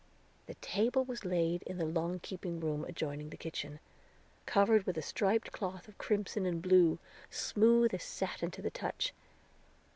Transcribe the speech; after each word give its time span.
The 0.47 0.55
table 0.55 1.05
was 1.05 1.25
laid 1.25 1.61
in 1.61 1.77
the 1.77 1.85
long 1.85 2.19
keeping 2.21 2.59
room 2.59 2.83
adjoining 2.85 3.29
the 3.29 3.37
kitchen, 3.37 3.79
covered 4.47 4.87
with 4.87 4.97
a 4.97 5.01
striped 5.03 5.51
cloth 5.51 5.87
of 5.87 5.99
crimson 5.99 6.47
and 6.47 6.59
blue, 6.59 6.97
smooth 7.29 7.93
as 7.93 8.01
satin 8.01 8.49
to 8.49 8.63
the 8.63 8.71
touch. 8.71 9.13